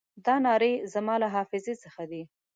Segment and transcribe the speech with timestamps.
[0.25, 2.21] دا نارې زما له حافظې څخه دي.